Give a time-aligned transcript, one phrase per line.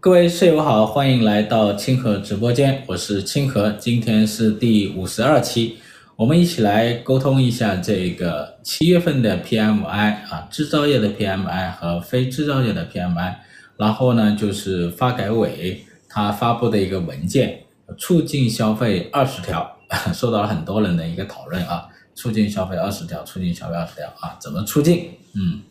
[0.00, 5.74] 各位室友好，欢迎来到清河直播间，我是清河，今天是第五十二期，
[6.14, 13.34] 我们一起来沟通一下这个七月份的 PMI 啊，制造业的 PMI 和非制造业的 PMI，
[13.76, 17.64] 然后呢就是发改委他发布的一个文件，
[17.98, 19.78] 促进消费二十条，
[20.14, 25.10] 受到了很多人的一个讨论啊，促进消费二十条，促进消费二十条啊，怎么促进？
[25.34, 25.62] 嗯。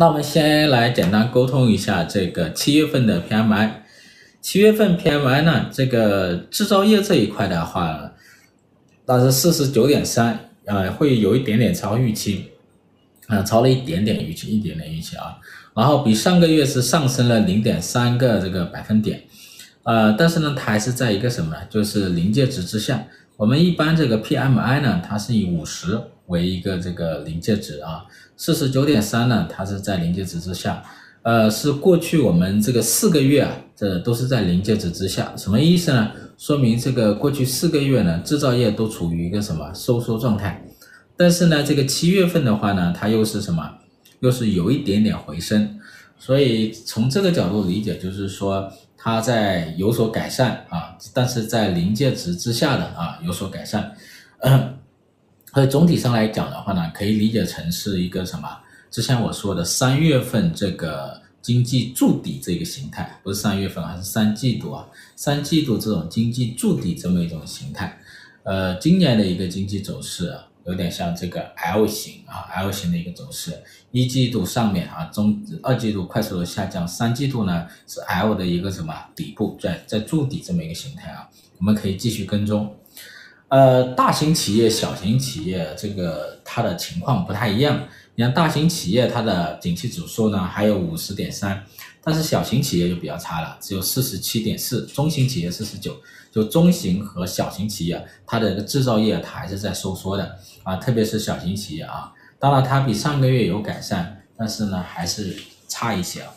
[0.00, 3.68] 那我们先来简单沟通一下这个七月份的 PMI。
[4.40, 8.12] 七月份 PMI 呢，这个制造业这一块的话，
[9.06, 12.44] 那是四十九点三，呃，会有一点点超预期，
[13.26, 15.36] 啊、超了一点点预期，一点点预期啊。
[15.74, 19.24] 然后比上个月是上升了零点三个这个百分点，
[19.82, 21.56] 呃，但是呢，它还是在一个什么？
[21.68, 23.04] 就是临界值之下。
[23.38, 25.96] 我们一般这个 PMI 呢，它是以五十
[26.26, 28.04] 为一个这个临界值啊。
[28.36, 30.82] 四十九点三呢，它是在临界值之下，
[31.22, 36.10] 呃，是过去我们这个四个月啊，这都是在临界值之下，什么意思呢？
[36.36, 40.66] 说明这个过去四个月呢，制造业都处于一个什么收缩状态，
[41.16, 43.62] 但是呢，这个七月份的话呢，它又是什么？
[44.18, 45.78] 又是有一点点回升，
[46.18, 48.68] 所以从这个角度理解，就是说
[48.98, 53.94] 它在有所改善啊，但是在临界值之下的啊有所改善。
[54.40, 54.74] 呃
[55.54, 58.46] 所以总体上来讲的话呢，可以理解成是一个什么？
[58.90, 64.86] 之前我说的三月份这个经济筑底这个形态，不是三月份，还是三季度啊？
[65.16, 67.98] 三季度这种经济筑底这么一种形态。
[68.44, 73.58] 呃，今年的一个经济走势啊，有点像这个 L 型啊，L 型的一个走势。
[73.90, 82.76] 一季度上面啊，中二季度快速的下降，三季度呢是 L 的一个什么底部，在在筑底这么一个形态啊，我们可以继续跟踪。
[83.48, 87.88] 呃，大型企业、小型企业，这个它的情况不太一样。
[88.14, 91.64] 你看，大型企业它的景气指数呢还有五十点三，
[92.02, 95.96] 但是小型企业就比较差了，只有四十七点四，中型企业四十九。
[96.40, 102.12] 就中型和小型企业，它的这个制造业它还是在收缩的啊，特别是小型企业啊。
[102.38, 106.32] 当然，它比上个月有改善，但是呢还是差一些啊。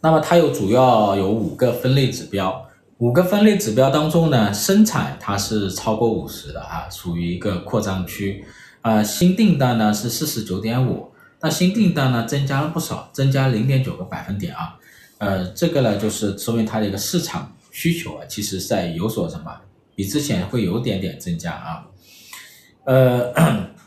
[0.00, 2.64] 那么它有主要有五个分类指标。
[2.98, 8.44] 五个分类指标当中呢，生产它是超过五十的啊，属于一个扩张区，
[8.80, 14.74] 啊，新订单呢是四十九点五，那新订单呢增加了不少，增加零点九个百分点啊，
[15.18, 19.60] 呃，这个呢就是说明它的一个市场需求啊，其实在有所什么，
[19.94, 21.86] 比之前会有点点增加啊，
[22.84, 23.32] 呃，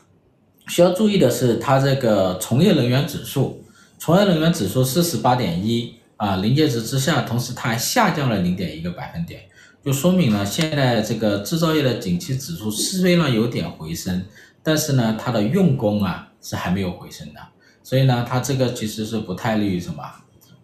[0.69, 3.65] 需要注意的是它这个从业人员指数，
[3.99, 5.95] 从业人员指数四十八点一。
[6.21, 9.41] 啊，临界值之下，同时它还下降了零点一个百分点，
[9.83, 14.23] 就说明了现在这个制造业的景气指数虽然有点回升，
[14.61, 17.39] 但是呢，它的用工啊是还没有回升的，
[17.81, 20.03] 所以呢，它这个其实是不太利于什么，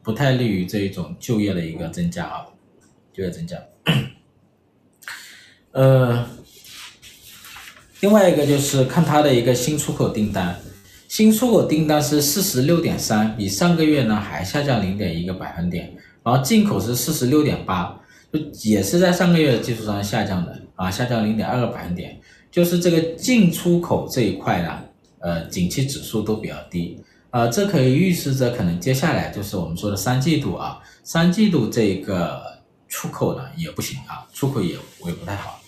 [0.04, 2.46] 不太利于这一种就业的一个增加啊，
[3.18, 3.58] 就业增加。
[5.72, 6.28] 呃，
[8.02, 10.56] 另外一个就是看它的一个新出口订单。
[11.08, 15.92] 新出口订单是四十六点三，比上个月呢还下降零点一个百分点，
[16.22, 18.00] 然后进口是四十六点八，
[18.32, 18.40] 就
[18.70, 22.20] 也是在上个月的基础上下降的啊，下降零点二个百分点，
[22.52, 24.80] 就是这个进出口这一块呢，
[25.20, 32.57] 呃，景气指数都比较低，啊，这可以预示着可能接下来就是我们说的三季度啊，三季度这个
[32.88, 34.76] 出口呢也不行啊，出口也
[35.06, 35.60] 也不太好。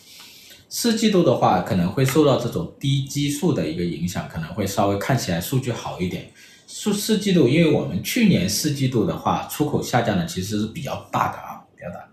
[0.72, 6.32] 四季度的话，可能会受到这种低基数的一个影响，可能会稍微看起来数据好一点。
[6.68, 12.08] 四四季度，因为我们去年四季度的话，出口下降的其实是比较大的啊，比较大。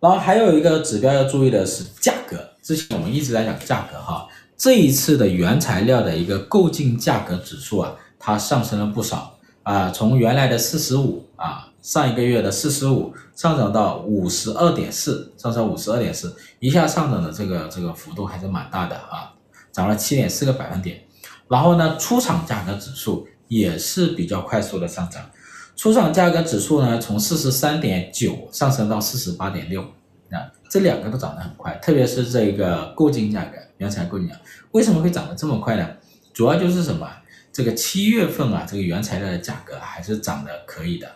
[0.00, 4.26] 然后还有一个指标要注意的是价格，之前我们一直在讲价格哈，
[4.56, 11.69] 这一次的原材料的一个购进价格指数啊，它上升了不少啊，从原来的四十五啊。
[11.82, 19.32] 上一个月的四十五上涨到五十二点四，上升五十二点四，一下上涨的这个这个幅度还是蛮大的啊，
[19.72, 21.02] 涨了七点四个百分点。
[21.48, 25.28] 然后呢，出厂价格指数也是比较快速的上涨，
[25.74, 34.38] 出厂价格指数呢从四十三点九上升到四十八点六，啊，这两个都涨得很快，特别是这个购进价格，原材料购进价，
[34.72, 35.88] 为什么会涨得这么快呢？
[36.32, 37.08] 主要就是什么？
[37.52, 41.10] 这个七月份啊，这个原材料的价格还是涨得可以的。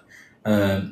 [0.45, 0.83] 呃，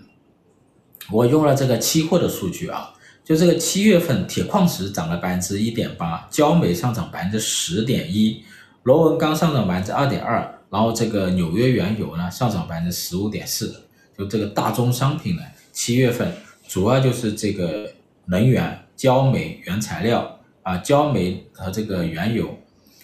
[1.10, 8.42] 我用了这个期货的数据啊，就这个七月份铁矿石涨了百分之一点八，焦煤上涨百分之十点一，
[8.82, 13.84] 螺纹钢上涨百分之二点二，然后这个纽约原油呢上涨百分之十五点四，
[14.16, 16.34] 就这个大宗商品呢，七月份
[16.66, 17.92] 主要就是这个
[18.24, 22.58] 能源、焦煤、原材料啊，焦煤和这个原油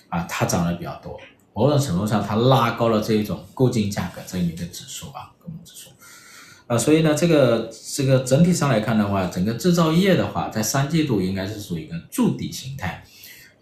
[0.09, 1.21] 啊，它涨得比较多，
[1.53, 5.91] 某种程度上它拉高了这一种购进价格这一个指数啊，购进指数。
[6.69, 13.03] 呃，所以呢，这个这个整体上来看的话，整个制造业的话，在三季度应该是属于一个筑底形态，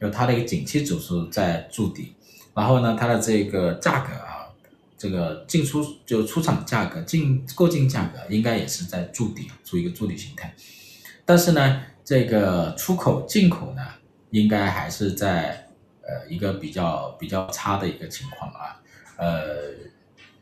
[0.01, 2.17] 就它的一个景气指数在筑底，
[2.53, 4.51] 然后呢，它的这个价格啊，
[4.99, 10.53] 这个进出就出厂价格进购进价格应该也是在筑底，处于一个筑底形态，
[11.25, 13.83] 但是呢，这个出口进口呢，
[14.31, 15.69] 应该还是在
[16.03, 18.83] 呃一个比较比较差的一个情况啊，
[19.17, 19.45] 呃，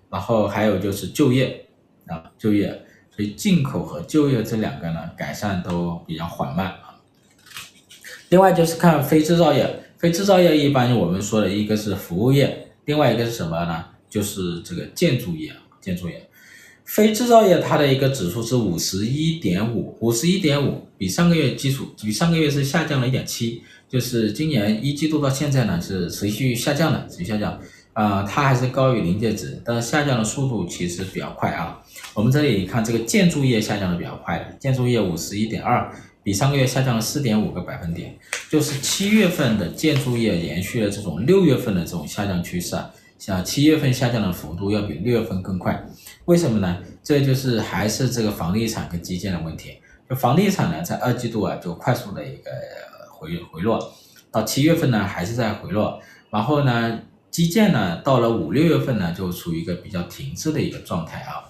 [0.09, 1.61] 然后还有就是就业。
[2.07, 2.69] 啊，就业，
[3.15, 7.01] 所以进口和就业这两个呢，改善都比较缓慢啊。
[8.29, 13.85] 另外就是看非制造业，非制造业一般我们说的一个是服务业，另外一个是什么呢？
[14.11, 16.29] 就是这个建筑业，建筑业。
[16.85, 27.59] 非制造业它的一个指数是五十一点五，五十一点五，比上个月基础，比上个月是下降了一点七，就是今年一季度到现在呢是持续下降的，持续下降。
[27.95, 31.81] 啊、它还是高于临界值，但是下降的速度其实比较快啊。
[32.15, 35.91] 我们这里看这个建筑业下降的比较快，建筑业五十一点二，
[36.23, 38.17] 比上个月下降了四点五个百分点，
[38.49, 42.89] 就是七月份的建筑业延续了这种六月份的这种下降趋势啊，
[43.19, 45.85] 像七月份下降的幅度要比六月份更快，
[46.27, 46.79] 为什么呢？
[47.03, 49.79] 这就是还是这个房地产跟基建的问题，
[50.09, 52.51] 就房地产呢在二季度啊就快速的一个
[53.11, 53.93] 回回落，
[54.31, 56.01] 到七月份呢还是在回落，
[56.31, 57.01] 然后呢。
[57.35, 61.43] 基建呢，到了五六月份呢，就处于一个比较停滞的一个状态啊，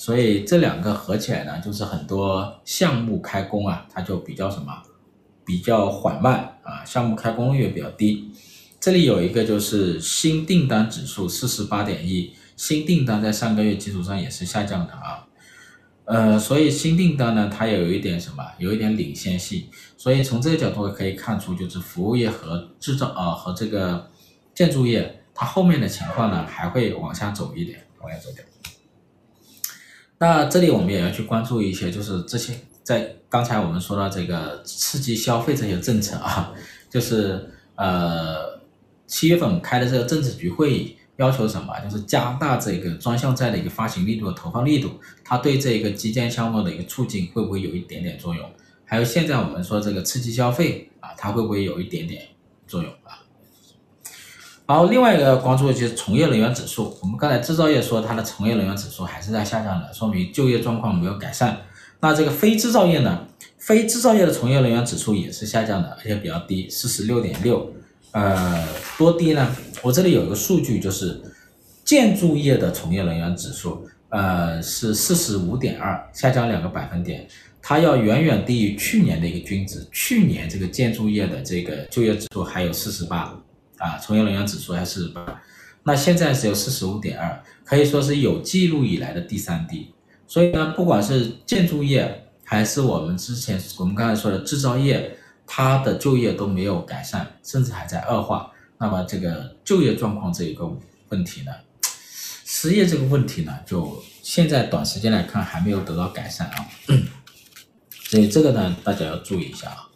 [0.00, 4.72] 所以这两个合起来呢，就是很多项目开工啊，它就比较什么，
[5.44, 8.32] 比较缓慢啊，项目开工率也比较低。
[8.80, 15.28] 这里有一个就是新订单指数四十八点一，新订单在上个月基础上也是下降的啊，
[16.06, 19.66] 呃，所以新订单呢，它也有一点什么，有一点领先性，
[19.98, 24.08] 所以从这个角度可以看出，就是服务业和制造啊和这个。
[24.52, 28.44] 建筑业它后面的情况呢，还会往下走一点，往下走点。
[30.22, 32.52] 那这里我们也要去关注一些，就是这些
[32.82, 36.52] 在刚才我们说到这个刺激消费这些政策啊，
[36.90, 38.60] 就是呃
[39.06, 41.72] 七月份开的这个政治局会议，要求什么？
[41.80, 44.90] 就是加大这个专项债的一个发行力度和投放力度，
[45.24, 48.46] 它对这个基建项目的一个促进会不会有一点点作用？
[48.84, 52.22] 还有现在我们说这个刺激消费啊，它会不会有一点点
[52.66, 53.19] 作用啊？
[54.70, 56.96] 然后另外一个关注的就是从业人员指数。
[57.02, 61.58] 我们刚才制造业说它的从业人员指数还是在下降的，说明就业状况没有改善。
[61.98, 63.26] 那这个非制造业呢？
[63.58, 67.68] 非制造业的从业人员指数也是下降的，而且比较低，四十六点六。
[68.12, 68.64] 呃，
[68.96, 69.56] 多低呢？
[69.82, 71.20] 我这里有一个数据，就是
[71.84, 77.26] 建筑业的从业人员指数，呃，是四十五点二，下降两个百分点。
[77.60, 79.84] 它要远远低于去年的一个均值。
[79.90, 83.36] 去年这个建筑业的这个就业指数还有四十八。
[83.80, 85.42] 啊，从业人员指数还是八，
[85.84, 89.92] 那现在只有四十五点二，可以说是有记录以来的第三低。
[90.26, 95.16] 所以呢，不管是建筑业还是我们之前我们刚才说的制造业，
[95.46, 98.52] 它的就业都没有改善，甚至还在恶化。
[98.78, 100.70] 那么这个就业状况这一个
[101.08, 101.52] 问题呢，
[102.44, 106.68] 失业这个问题呢，就现在短时间来看还没有得到改善啊。
[108.08, 109.89] 所以这个呢，大家要注意一下啊。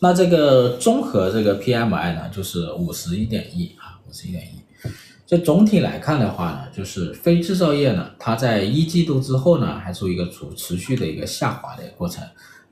[0.00, 4.58] 那这个综合这个 PMI 呢，就是五十一点一啊，五十一点一。
[5.26, 12.24] 就总体来看的话呢，就是非制造业呢，它在一季度之后呢，还处于一个处持续的一个下滑的过程。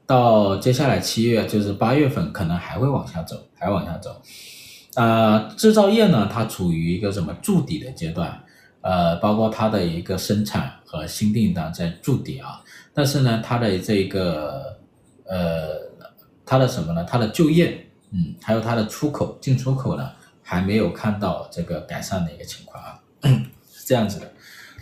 [0.07, 4.23] 到接下来七月，就是八月份，可能还会往下走，还往下走。
[4.95, 8.41] 啊，制造业呢，它处于一个什么筑底的阶段？
[8.83, 12.63] 呃，包括它的一个生产和新订单在筑底啊，
[12.95, 14.79] 但是呢，它的这个
[15.25, 15.86] 呃。
[16.47, 17.05] 它的什么呢？
[17.05, 20.09] 它的就业，嗯，还有它的出口、进出口呢，
[20.43, 23.01] 还没有看到这个改善的一个情况啊，
[23.71, 24.33] 是这样子的。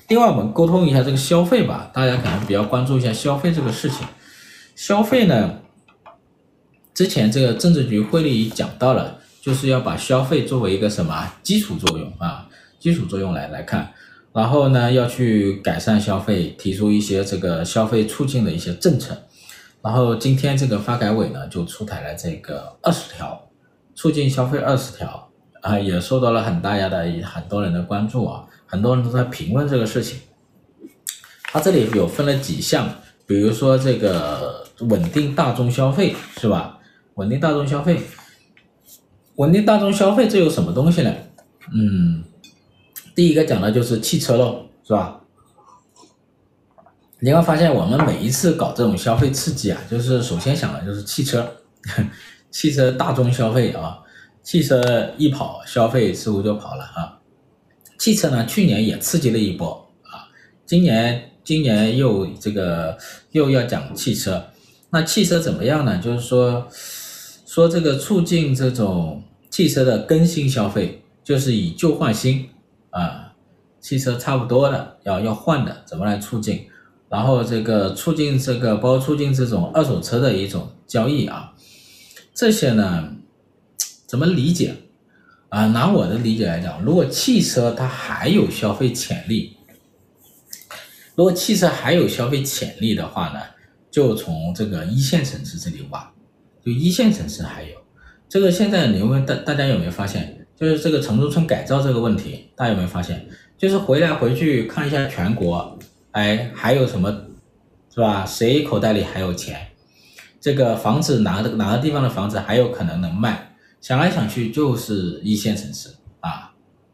[0.08, 4.06] 另外，我们沟通一下这个消费吧，大家可能比较关注一下消费这个事情。
[4.76, 5.60] 消费呢，
[6.92, 12.46] 之前这个政治局会议讲到了，就是要把消费作为一个什么基础作用啊，
[12.78, 13.94] 基础作用来来看，
[14.34, 19.16] 然后呢，要去改善消费，提出一些这个消费促进的一些政策。
[19.84, 23.38] 然后今天这个发改委呢就出台了这个二十条
[23.94, 30.18] 促进消费二十条啊，也受到了很大家的很多人的关注啊，很多人都在评论这个事情。
[31.44, 32.88] 它这里有分了几项，
[33.26, 36.78] 比如说这个稳定大众消费是吧？
[37.16, 38.00] 稳定大众消费，
[39.36, 41.14] 稳定大众消费这有什么东西呢？
[41.72, 42.24] 嗯，
[43.14, 45.20] 第一个讲的就是汽车喽，是吧？
[47.20, 51.48] 你会发现，我们每一次搞这种消费刺激啊，就是首先想的就是汽车，
[52.50, 53.98] 汽车大众消费啊，
[54.42, 57.18] 汽车一跑，消费似乎就跑了啊。
[57.98, 60.28] 汽车呢，去年也刺激了一波啊，
[60.66, 62.98] 今年今年又这个
[63.30, 64.44] 又要讲汽车，
[64.90, 65.98] 那汽车怎么样呢？
[65.98, 66.68] 就是说
[67.46, 72.50] 说这个促进这种汽车的更新消费，就是以旧换新
[72.90, 73.32] 啊，
[73.80, 76.66] 汽车差不多的要要换的，怎么来促进？
[77.14, 81.54] 然后这个促进这个包括促进这种二手车的一种交易啊，
[82.34, 83.14] 这些呢
[84.04, 84.74] 怎么理解？
[85.48, 89.56] 啊，拿我的理解来讲，如果汽车它还有消费潜力，
[91.14, 93.38] 如果汽车还有消费潜力的话呢，
[93.92, 96.10] 就从这个一线城市这里挖，
[96.66, 97.76] 就一线城市还有
[98.28, 98.50] 这个。
[98.50, 103.24] 现在你问大大家有没有发现，就是这个城中村改造这个问题，大家有没有发现？
[103.56, 105.78] 就是回来回去看一下全国，
[106.14, 107.10] 哎，还有什么
[107.92, 108.24] 是吧？
[108.24, 109.66] 谁口袋里还有钱？
[110.40, 113.56] 这个房子哪个哪个地方的房子还有可能能卖？
[113.80, 115.88] 想来想去就是一线城市
[116.20, 116.52] 啊，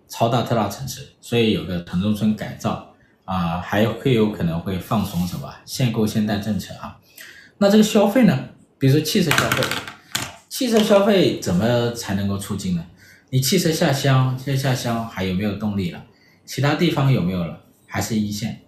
[0.08, 2.94] 超大特大城市，所以有个城中村改造
[3.26, 6.98] 啊，还会有可能会放松什么限购限贷政策啊。
[7.58, 8.48] 那这个消费呢？
[8.78, 9.62] 比如说汽车消费，
[10.48, 12.86] 汽车消费怎么才能够促进呢？
[13.28, 16.02] 你汽车下乡，现在下乡还有没有动力了？
[16.46, 17.60] 其他地方有没有了？
[17.86, 18.62] 还是一线？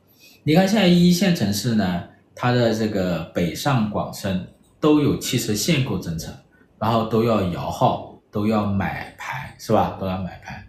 [0.44, 4.46] 你看现在一线城市呢，它的这个北上广深
[4.80, 6.32] 都有汽车限购政策，
[6.78, 8.10] 然后都要摇号。
[8.32, 9.94] 都要买牌是吧？
[10.00, 10.66] 都要买牌，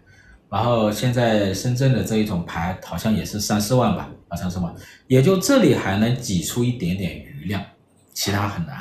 [0.50, 4.70] 然后现在深圳的这一种牌好像也是三四万吧，啊三四万，
[5.06, 7.64] 也就这里还能挤出一点点余量，
[8.12, 8.76] 其他很难，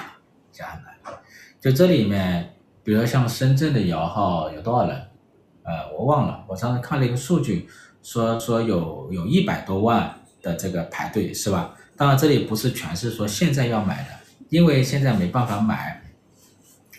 [0.52, 0.94] 其他很难。
[1.62, 4.98] 就这里面，比如像深圳的摇号有多少人？
[5.64, 7.70] 呃，我忘了，我上次看了一个数据，
[8.02, 11.74] 说说有有一百多万的这个排队是吧？
[11.98, 14.10] 当然这里不是全是说现在要买的，
[14.50, 16.00] 因为现在没办法买。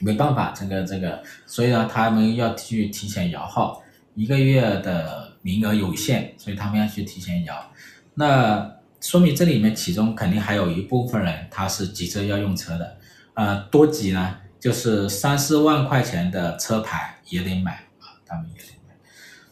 [0.00, 3.80] 没办法，这个这个，所以呢，他们要去提前摇号，
[4.16, 7.72] 一个月的名额有限，所以他们要去提前摇。
[8.14, 12.98] 那说明这里面其中肯定还有一部分人他是急着要用车的，
[13.34, 18.94] 呃，多急呢，就是三四万块钱的车牌也得买啊，他们也得买。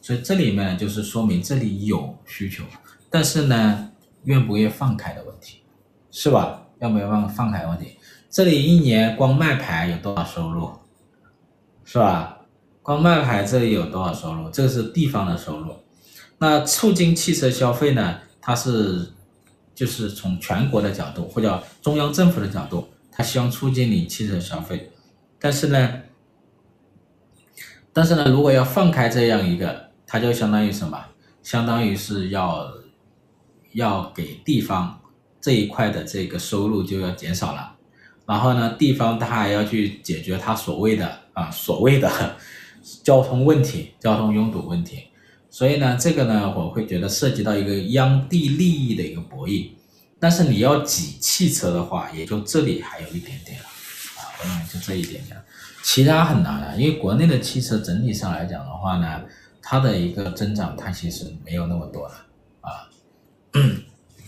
[0.03, 2.65] 所以这里面就是说明这里有需求，
[3.13, 3.91] 但是呢，
[4.25, 5.59] 愿不愿意放开的问题，
[6.11, 6.67] 是吧？
[6.81, 7.99] 要不要放放开的问题？
[8.31, 10.71] 这里一年光卖牌有多少收入，
[11.85, 12.39] 是吧？
[12.83, 14.49] 光卖牌这里有多少收入？
[14.51, 15.75] 这个是地方的收入。
[16.39, 18.21] 那促进汽车消费呢？
[18.41, 19.13] 它是
[19.75, 24.91] 就是从全国的角度或者中央政府的角度，它希望促进你汽车消费。
[25.39, 26.01] 但是呢，
[27.93, 30.99] 但是呢，如果要放开这样一个，它就相当于什么？
[31.43, 32.73] 相当于是要
[33.75, 35.01] 要给地方
[35.41, 37.77] 这一块的这个收入就要减少了。
[38.27, 42.37] 然后呢，地方他还要去解决他所谓的啊所谓的
[43.03, 45.05] 交通问题、交通拥堵问题，
[45.51, 49.71] 所以呢，这个呢，我会觉得涉及到一个央地利益的一个博弈。
[50.21, 55.37] 但是你要挤汽车的话，也就这里还有一点点了啊，我认为就这一点点，
[55.83, 59.23] 其他很难了，因为国内的汽车整体上来讲的话呢，
[59.61, 62.15] 它的一个增长它其实没有那么多了，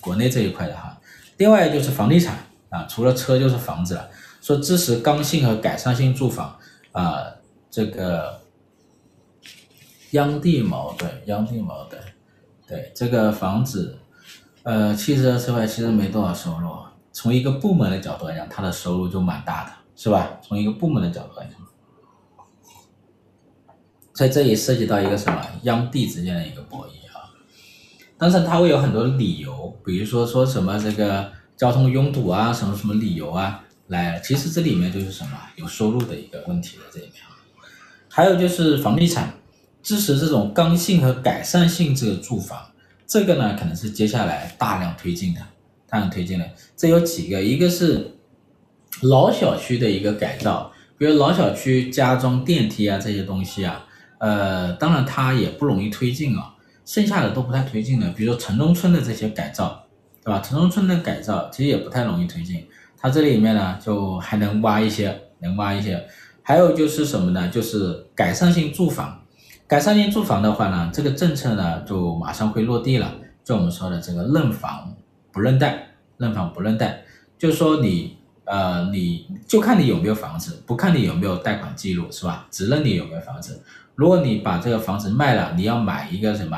[0.00, 1.00] 国内这一块的哈。
[1.36, 2.38] 另外就是房地产。
[2.70, 4.10] 啊，除了车就是房子了。
[4.42, 6.58] 说支持刚性和改善性住房，
[6.90, 7.24] 啊，
[7.70, 8.40] 这个
[10.10, 11.96] 央地矛盾，央地矛盾，
[12.66, 13.96] 对这个房子，
[14.64, 16.68] 呃，汽车车牌其实没多少收入。
[17.12, 20.40] 从一个部门的角度来讲，它的收入就蛮大的，是吧？
[20.42, 21.54] 从一个部门的角度来讲，
[24.14, 27.03] 所以这也涉及到一个什么央地之间的一个博弈。
[28.18, 31.32] 但是他会有很多理由，比如说说什么这个。
[31.56, 37.30] 交通拥堵啊，什么什么理由啊，来，其实这里面就是什么有收入的一个问题的这里面啊，
[38.08, 39.32] 还有就是房地产
[39.80, 42.58] 支持这种刚性和改善性这个住房，
[43.06, 45.40] 这个呢可能是接下来大量推进的，
[45.88, 46.50] 大量推进的。
[46.76, 48.16] 这有几个，一个是
[49.02, 53.86] 老小区的一个改造，比如老小区加装电梯啊这些东西啊，
[54.18, 56.53] 呃，当然它也不容易推进啊，
[56.84, 59.80] 剩下的都不太推进了，比如说城中村的这些改造。
[60.26, 60.40] 对吧？
[60.40, 66.02] 城中村的改造其实也不太容易推进，它这里面呢就还能挖一些，能挖一些。
[66.42, 67.46] 还有就是什么呢？
[67.50, 69.20] 就是改善性住房，
[69.66, 73.12] 改善性住房的话呢，这个政策呢就马上会落地了。
[73.44, 74.96] 就我们说的这个认房
[75.30, 77.02] 不认贷，认房不认贷，
[77.36, 82.46] 就是说你呃你就看你有没有房子，不看你有没有贷款记录，是吧？
[82.50, 83.62] 只认你有没有房子。
[83.94, 86.56] 如果你把这个房子卖了，你要买一个什么？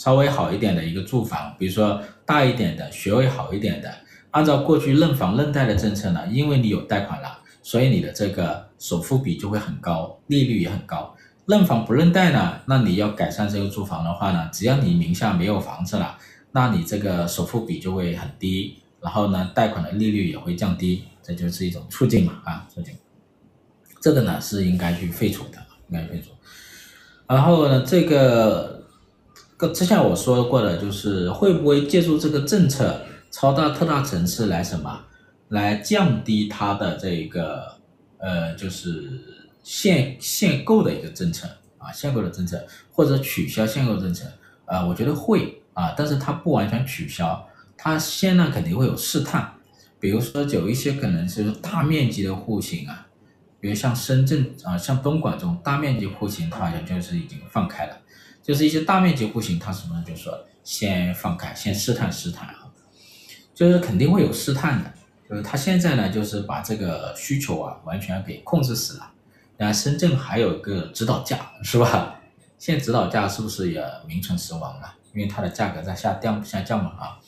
[0.00, 3.94] 稍微好一点的一个住房，比如说大一点的、学位好一点的，
[4.30, 11.14] 按照过去认房认贷的政策呢，因为你有贷款了，所以你的这个首付比就会很高，利率也很高。
[11.44, 16.16] 认房不认贷呢，那你要改善这个住房的话呢，只要你名下没有房子了，
[16.52, 22.94] 那你这个首付比就会很低，然后呢，贷款的利率也会降低，这就是一种促进嘛，啊，促进。
[24.00, 25.58] 这个呢是应该去废除的，
[25.90, 26.30] 应该废除。
[27.26, 28.79] 然后呢，这个，
[29.60, 35.04] 个之前我说过的，就是会不会借助这个政策，超大特大城市来什么，
[35.48, 37.76] 来降低它的这个，
[38.16, 39.20] 呃，就是
[39.62, 44.24] 限限购的一个政策啊，限购的政策，或者取消限购政策，
[44.64, 49.52] 啊，我觉得会啊，但是它不完全取消，它先呢肯定会有试探，
[50.00, 53.06] 比如说有一些可能是大面积的户型啊。
[53.60, 57.99] 比如像深圳啊，像东莞这种大面积户型，它好像就是已经放开了，
[58.42, 60.04] 就是一些大面积户型，它什么呢？
[60.06, 62.66] 就是说先放开，先试探试探啊，
[63.54, 64.92] 就是肯定会有试探的。
[65.28, 69.12] 就是他现在呢，就是把这个需求啊完全给控制死了。
[69.58, 72.20] 那深圳还有个指导价是吧？
[72.58, 74.94] 现指导价是不是也名存实亡了？
[75.14, 77.20] 因为它的价格在下降下降嘛啊，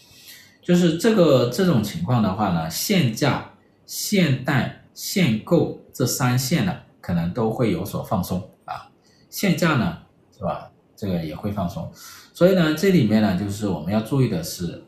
[0.61, 3.53] 就是这个这种情况的话呢，限价、
[3.87, 5.81] 限贷、限购。
[5.95, 8.89] 这三限呢，可能都会有所放松啊，
[9.29, 9.99] 限价呢，
[10.35, 10.71] 是吧？
[11.03, 11.91] 这个也会放松，
[12.33, 14.85] 所以呢，这里面呢，就是我们要注意的是，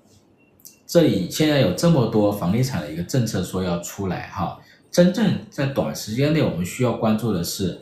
[0.86, 4.60] 这里现在有这么多房地产的一个政策说要出来哈，
[4.92, 7.80] 真正在短时间内我们需要关注的是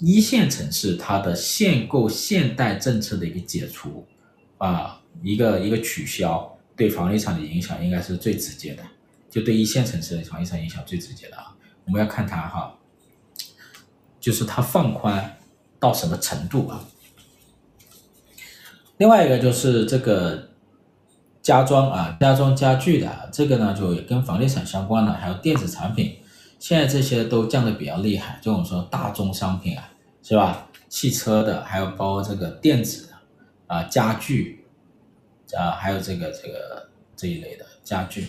[0.00, 4.04] 一线城市它的限购限贷政策的一个解除
[4.58, 8.82] 啊，一个一个取消，对房地产的影响应该是最直接的，
[9.30, 11.54] 就对一线城市的房地产影响最直接的啊。
[11.84, 12.76] 我们要看它哈，
[14.18, 15.36] 就是它放宽
[15.78, 16.84] 到什么程度啊？
[18.98, 20.50] 另外一个就是这个
[21.42, 26.16] 家装啊，家装家具的这个呢，就跟房地产相关的，还有电子产品，
[26.58, 28.38] 现在这些都降得比较厉害。
[28.40, 29.90] 就我们说大宗商品啊，
[30.22, 30.68] 是吧？
[30.88, 33.14] 汽车的，还有包括这个电子的
[33.66, 34.64] 啊，家具
[35.58, 38.28] 啊，还有这个这个这一类的家具。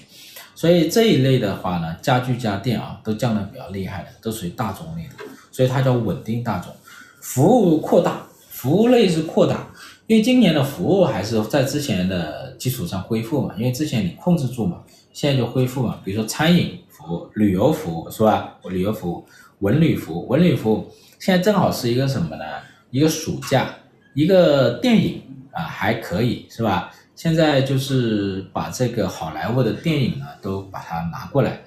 [0.56, 5.14] 所以这一类的话呢，家具家电啊，都降的比较厉害的，都属于大宗类的，
[5.52, 6.74] 所以它叫稳定大宗。
[7.22, 9.68] 服务扩大，服务类是扩大，
[10.08, 16.00] 因为今年的服务还是在之前的基础上恢复嘛，因为之前你控制住嘛，现在就恢复嘛。
[16.04, 18.56] 比如说餐饮服务、旅游服务是吧？
[18.70, 19.26] 旅游服务、
[19.60, 22.44] 文旅服务、文旅服务，现在正好是一个什么呢？
[22.92, 23.74] 一个暑假，
[24.14, 26.92] 一个电影啊，还可以是吧？
[27.16, 31.62] 现在就是把这个好莱坞的电影呢，都把它拿过来。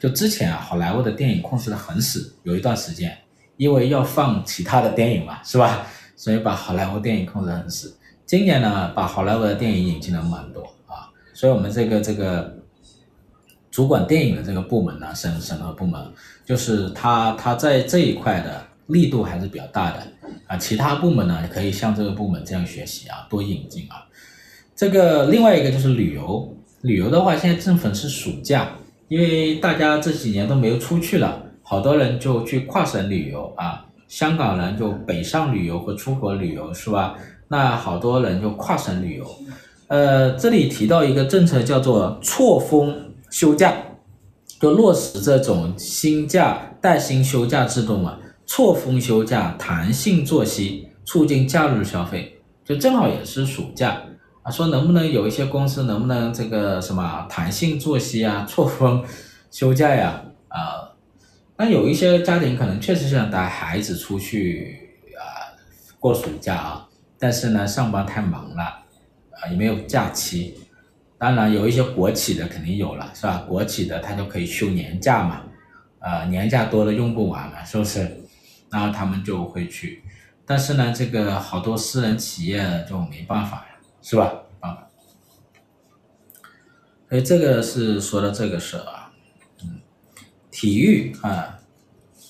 [0.00, 3.16] 就之前啊，好莱坞的电影控制的很死，有一段时间，
[3.58, 5.86] 因为要放其他的电影嘛，是吧？
[6.16, 7.96] 所以把好莱坞电影控制很死。
[8.24, 12.56] 今年呢，把好莱坞的电影引进了蛮多啊，所以我们这个这个
[13.70, 16.00] 主管电影的这个部门呢，审审核部门，
[16.44, 20.06] 就是他他在这一块的力度还是比较大的
[20.46, 20.56] 啊。
[20.56, 24.06] 其他部门呢，可以像这个部门这样学习啊，多引进啊。
[24.74, 28.70] 这个另外一个就是旅游，旅游的话，现在正逢是暑假，
[29.08, 37.14] 因为大家这几年都没有出去了，好多人就去跨省旅游啊，香港人就北上旅游和出国旅游是吧？
[37.48, 39.26] 那好多人就跨省旅游，
[39.86, 43.72] 呃，这里提到一个政策叫做错峰休假，
[44.60, 54.02] 就落实这种薪假带薪休假制度嘛，错峰休假，弹性作息，促进假日消费，就正好也是暑假。
[54.42, 59.02] 啊，说能不能有一些公司能不能这个什么弹性作息啊，错峰
[59.50, 60.22] 休假呀？
[60.48, 60.91] 啊，
[61.62, 65.54] 那有一些家庭可能确实想带孩子出去啊
[66.00, 66.88] 过暑假啊，
[67.20, 70.58] 但是呢上班太忙了啊，也没有假期。
[71.16, 73.44] 当然有一些国企的肯定有了，是吧？
[73.48, 75.44] 国企的他就可以休年假嘛，
[76.00, 78.24] 啊年假多了用不完嘛，是不是？
[78.68, 80.02] 然后他们就会去，
[80.44, 83.76] 但是呢这个好多私人企业就没办法呀。
[84.02, 84.32] 是吧？
[84.58, 84.88] 啊，
[87.08, 89.01] 所以这个是说到这个事啊，
[90.52, 91.58] 体育啊，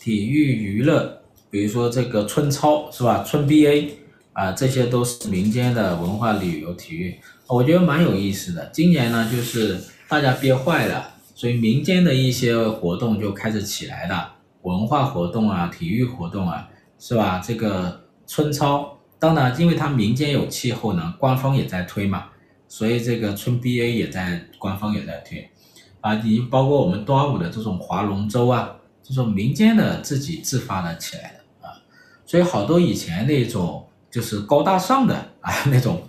[0.00, 3.22] 体育娱乐，比如说这个春操是吧？
[3.22, 3.90] 春 BA
[4.32, 8.70] 啊，这些都是民间的文化旅游体育，我觉得蛮有意思的。
[8.72, 17.42] 今年呢，就是大家憋坏了，所以民间的一些活动就开始起来了，文化活动啊，体育活动啊，是吧？
[17.44, 18.98] 这个春操。
[19.18, 22.30] 当然，因为它民间有气候呢，官方也在推嘛，
[22.66, 25.48] 所以这个春 BA 也在官方也在推，
[26.02, 31.72] 啊，你包括我们端午的这种划龙舟啊，这种民间的自己自发的起来的啊，
[32.26, 36.02] 所以好多以前那种就是高大上的啊那种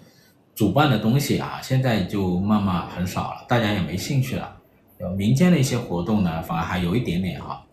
[0.53, 4.57] 主办的东西啊，现在就慢慢很少了，大家也没兴趣了，
[4.99, 7.63] 有民间的一些活动呢，反而还有一点点哈，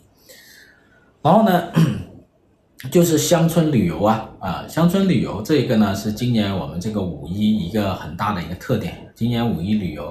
[1.20, 1.72] 然后呢。
[2.90, 9.06] 就是乡村旅游啊啊，乡村旅游这一个呢是今年我们这个五一一个很大的一个特点。
[9.14, 10.10] 今年五一旅游，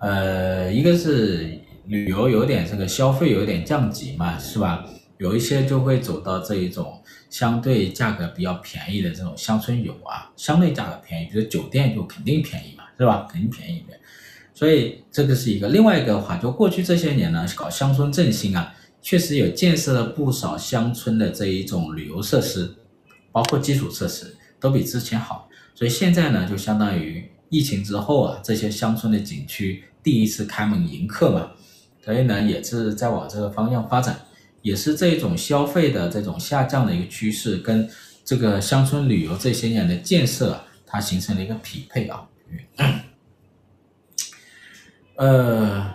[0.00, 4.84] 呃，一个是旅游有点这个消费有点降级嘛，是吧？
[5.18, 13.28] 有一些就会走到这一种相对价格比较便宜的这种乡村游啊，相对价格便宜，比如酒店就肯定便宜嘛，是吧？
[13.30, 13.98] 肯定便宜一点。
[14.54, 15.68] 所以这个是一个。
[15.68, 18.74] 另外一个的话，就过去这些年呢，搞乡村振兴啊。
[19.02, 22.70] 确实有建设了不少乡村的这一种旅游设施，
[23.32, 31.50] 包括基础设施都比之前好，所以现在呢，就相当于疫情之后啊，这些乡村的景区第一次开门迎客嘛，
[32.04, 34.20] 所以呢，也是在往这个方向发展，
[34.62, 37.88] 也是这种消费的这种下降的一个趋势，跟
[38.24, 42.26] 这个乡村旅游这些年的建设啊，它形成了一个匹配啊，
[45.16, 45.94] 呃。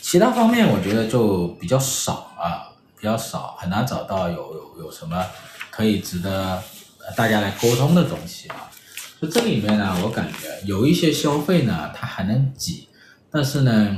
[0.00, 5.26] 其他方面我觉得就比较少啊，比较少，很难找到有有有什么
[5.72, 6.62] 可以值得
[7.16, 8.70] 大家来沟通的东西啊。
[9.26, 12.88] 这里面呢，我感觉有一些消费呢，它还能挤，
[13.30, 13.96] 但是呢，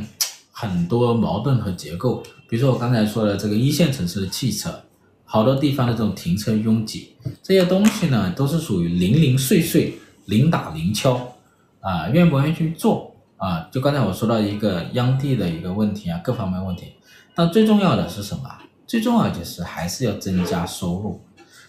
[0.50, 4.82] 很多矛盾和结构，比如说我刚才说的这个一线城市的汽车，
[5.24, 11.34] 好多地方的这种停车拥挤，这些东西呢，都是属于零零碎碎、零打零敲
[11.80, 13.14] 啊，愿不愿意去做？
[13.36, 16.94] 啊，就刚才我说到一个央地的一个问题啊，各方面问题，
[17.34, 18.44] 但最重要的是什么？
[18.86, 21.20] 最重要就是还是要增加收入，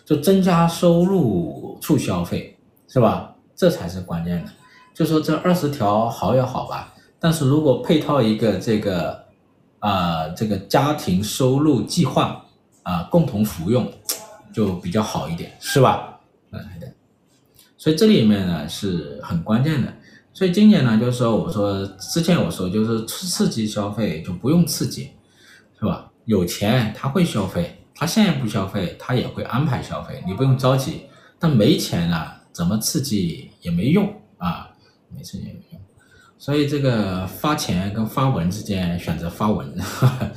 [0.06, 3.34] 就增加收入促消费，是吧？
[3.58, 4.52] 这才是关键的。
[4.94, 9.26] 就说这二十条好也好吧，但是如果配套一个这个
[9.80, 12.46] 啊、这个家庭收入计划
[12.84, 13.92] 啊、共同服用
[14.54, 16.20] 就比较好一点，是吧？
[16.52, 16.92] 嗯，对。
[17.78, 19.94] 所以这里面呢是很关键的。
[20.34, 25.12] 所以今年呢，就是说，我说之前我说就是刺激消费就不用刺激，
[25.80, 26.12] 是吧？
[26.26, 31.04] 有钱他会消费，他现在不消费，他也会安排消费，你不用着急。
[31.40, 34.72] 但没钱呢，怎么刺激也没用啊，
[35.14, 35.82] 没事也没用。
[36.38, 40.32] 所以这个发钱跟发文之间选择发文，呵呵，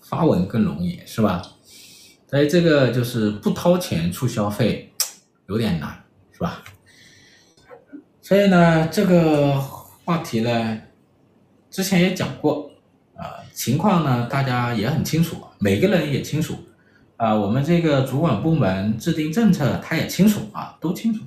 [0.00, 1.40] 发文更容易，是吧？
[2.28, 4.92] 所以这个就是不掏钱促消费
[5.46, 6.64] 有点难，是吧？
[8.20, 9.60] 所以呢，这个
[10.04, 10.80] 话题呢，
[11.70, 12.72] 之前也讲过，
[13.14, 16.56] 啊、情况呢，大家也很清楚，每个人也清楚，
[17.16, 21.22] 啊、我们这个主管部门制定政策，他也清楚啊，都清楚。